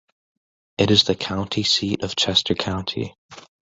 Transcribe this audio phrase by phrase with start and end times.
[0.79, 3.13] It is the county seat of Chester County.